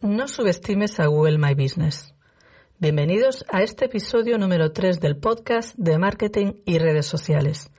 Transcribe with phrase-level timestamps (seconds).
[0.00, 2.14] No subestimes a Google My Business.
[2.78, 7.72] Bienvenidos a este episodio número 3 del podcast de marketing y redes sociales.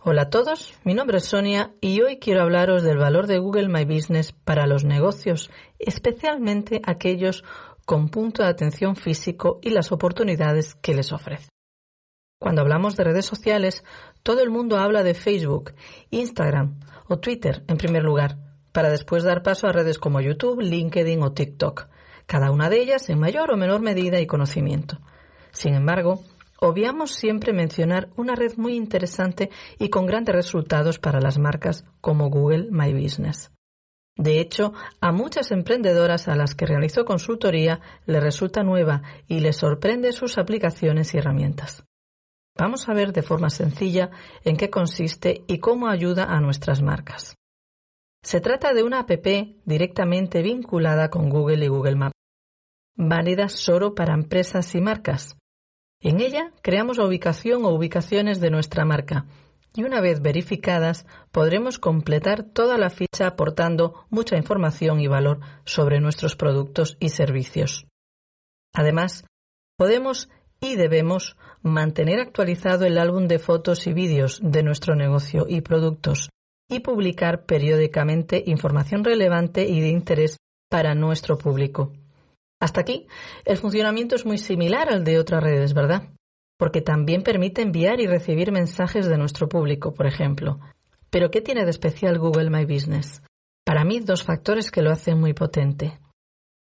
[0.00, 3.68] Hola a todos, mi nombre es Sonia y hoy quiero hablaros del valor de Google
[3.70, 7.44] My Business para los negocios, especialmente aquellos
[7.86, 11.48] con punto de atención físico y las oportunidades que les ofrece.
[12.38, 13.84] Cuando hablamos de redes sociales,
[14.22, 15.72] todo el mundo habla de Facebook,
[16.10, 18.36] Instagram o Twitter en primer lugar,
[18.72, 21.88] para después dar paso a redes como YouTube, LinkedIn o TikTok,
[22.26, 24.98] cada una de ellas en mayor o menor medida y conocimiento.
[25.52, 26.22] Sin embargo,
[26.60, 32.28] obviamos siempre mencionar una red muy interesante y con grandes resultados para las marcas como
[32.28, 33.50] Google My Business.
[34.18, 39.56] De hecho, a muchas emprendedoras a las que realizo consultoría les resulta nueva y les
[39.56, 41.84] sorprende sus aplicaciones y herramientas.
[42.56, 44.10] Vamos a ver de forma sencilla
[44.44, 47.37] en qué consiste y cómo ayuda a nuestras marcas.
[48.22, 49.10] Se trata de una app
[49.64, 52.14] directamente vinculada con Google y Google Maps,
[52.96, 55.36] válida solo para empresas y marcas.
[56.00, 59.26] En ella creamos la ubicación o ubicaciones de nuestra marca
[59.74, 66.00] y una vez verificadas podremos completar toda la ficha aportando mucha información y valor sobre
[66.00, 67.86] nuestros productos y servicios.
[68.74, 69.24] Además,
[69.76, 70.28] podemos
[70.60, 76.30] y debemos mantener actualizado el álbum de fotos y vídeos de nuestro negocio y productos
[76.68, 80.36] y publicar periódicamente información relevante y de interés
[80.68, 81.92] para nuestro público.
[82.60, 83.06] Hasta aquí,
[83.44, 86.10] el funcionamiento es muy similar al de otras redes, ¿verdad?
[86.58, 90.58] Porque también permite enviar y recibir mensajes de nuestro público, por ejemplo.
[91.10, 93.22] Pero ¿qué tiene de especial Google My Business?
[93.64, 95.98] Para mí, dos factores que lo hacen muy potente.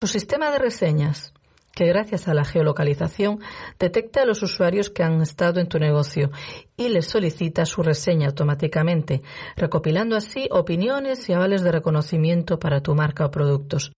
[0.00, 1.34] Su sistema de reseñas,
[1.74, 3.40] que gracias a la geolocalización
[3.78, 6.30] detecta a los usuarios que han estado en tu negocio
[6.76, 9.22] y les solicita su reseña automáticamente,
[9.56, 13.92] recopilando así opiniones y avales de reconocimiento para tu marca o productos.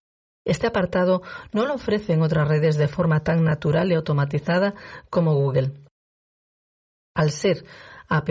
[0.45, 1.21] Este apartado
[1.53, 4.75] no lo ofrecen otras redes de forma tan natural y automatizada
[5.09, 5.71] como Google.
[7.15, 7.65] Al ser
[8.07, 8.29] app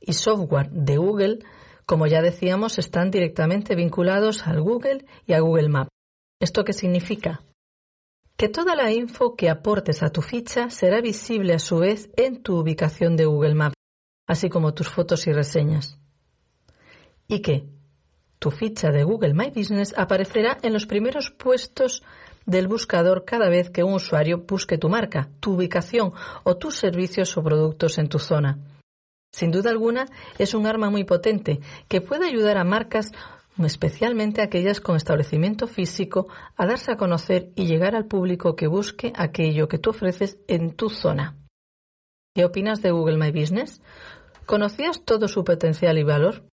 [0.00, 1.38] y software de Google,
[1.86, 5.90] como ya decíamos, están directamente vinculados al Google y a Google Maps.
[6.40, 7.42] ¿Esto qué significa?
[8.40, 12.42] Que toda la info que aportes a tu ficha será visible a su vez en
[12.42, 13.74] tu ubicación de Google Maps,
[14.26, 15.98] así como tus fotos y reseñas.
[17.28, 17.68] Y que
[18.38, 22.02] tu ficha de Google My Business aparecerá en los primeros puestos
[22.46, 27.36] del buscador cada vez que un usuario busque tu marca, tu ubicación o tus servicios
[27.36, 28.58] o productos en tu zona.
[29.32, 30.06] Sin duda alguna,
[30.38, 33.12] es un arma muy potente que puede ayudar a marcas,
[33.66, 39.12] especialmente aquellas con establecimiento físico, a darse a conocer y llegar al público que busque
[39.16, 41.36] aquello que tú ofreces en tu zona.
[42.34, 43.82] ¿Qué opinas de Google My Business?
[44.46, 46.44] ¿Conocías todo su potencial y valor?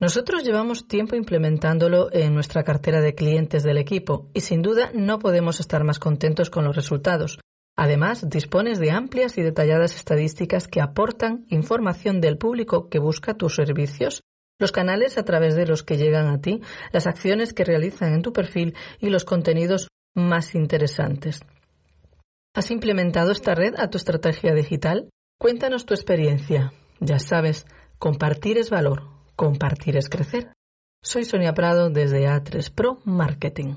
[0.00, 5.18] Nosotros llevamos tiempo implementándolo en nuestra cartera de clientes del equipo y sin duda no
[5.18, 7.38] podemos estar más contentos con los resultados.
[7.76, 13.54] Además, dispones de amplias y detalladas estadísticas que aportan información del público que busca tus
[13.54, 14.22] servicios,
[14.58, 16.60] los canales a través de los que llegan a ti,
[16.92, 21.40] las acciones que realizan en tu perfil y los contenidos más interesantes.
[22.54, 25.08] ¿Has implementado esta red a tu estrategia digital?
[25.40, 26.72] Cuéntanos tu experiencia.
[27.00, 27.66] Ya sabes,
[27.98, 29.02] compartir es valor.
[29.34, 30.52] Compartir es crecer.
[31.02, 33.74] Soy Sonia Prado desde A3 Pro Marketing.